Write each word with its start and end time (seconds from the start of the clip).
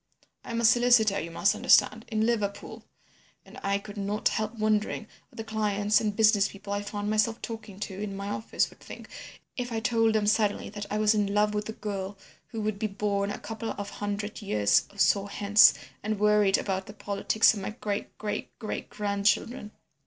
I 0.43 0.49
am 0.49 0.59
a 0.59 0.65
solicitor, 0.65 1.19
you 1.19 1.29
must 1.29 1.53
understand, 1.53 2.05
in 2.07 2.25
Liverpool, 2.25 2.83
and 3.45 3.59
I 3.61 3.77
could 3.77 3.97
not 3.97 4.29
help 4.29 4.55
wondering 4.57 5.03
what 5.29 5.37
the 5.37 5.43
clients 5.43 6.01
and 6.01 6.15
business 6.15 6.47
people 6.47 6.73
I 6.73 6.81
found 6.81 7.07
myself 7.11 7.39
talking 7.43 7.79
to 7.81 8.01
in 8.01 8.15
my 8.17 8.29
office 8.29 8.71
would 8.71 8.79
think 8.79 9.09
if 9.57 9.71
I 9.71 9.79
told 9.79 10.15
them 10.15 10.25
suddenly 10.25 10.71
I 10.89 10.97
was 10.97 11.13
in 11.13 11.31
love 11.35 11.53
with 11.53 11.69
a 11.69 11.73
girl 11.73 12.17
who 12.47 12.61
would 12.61 12.79
be 12.79 12.87
born 12.87 13.29
a 13.29 13.37
couple 13.37 13.73
of 13.77 13.91
hundred 13.91 14.41
years 14.41 14.87
or 14.91 14.97
so 14.97 15.27
hence, 15.27 15.75
and 16.01 16.19
worried 16.19 16.57
about 16.57 16.87
the 16.87 16.93
politics 16.93 17.53
of 17.53 17.59
my 17.59 17.69
great 17.69 18.17
great 18.17 18.57
great 18.57 18.89
grandchildren. 18.89 19.69